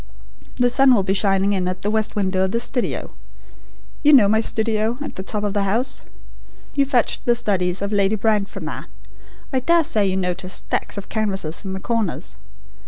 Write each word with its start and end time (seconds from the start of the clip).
The 0.55 0.71
sun 0.71 0.95
will 0.95 1.03
be 1.03 1.13
shining 1.13 1.53
in 1.53 1.67
at 1.67 1.83
the 1.83 1.91
west 1.91 2.15
window 2.15 2.45
of 2.45 2.49
the 2.49 2.59
studio. 2.59 3.11
You 4.01 4.13
know 4.13 4.27
my 4.27 4.39
studio 4.41 4.97
at 4.99 5.13
the 5.15 5.21
top 5.21 5.43
of 5.43 5.53
the 5.53 5.61
house? 5.61 6.01
You 6.73 6.85
fetched 6.87 7.25
the 7.25 7.35
studies 7.35 7.83
of 7.83 7.91
Lady 7.91 8.15
Brand 8.15 8.49
from 8.49 8.65
there. 8.65 8.87
I 9.53 9.59
dare 9.59 9.83
say 9.83 10.07
you 10.07 10.17
noticed 10.17 10.57
stacks 10.57 10.97
of 10.97 11.07
canvases 11.07 11.63
in 11.65 11.73
the 11.73 11.79
corners. 11.79 12.37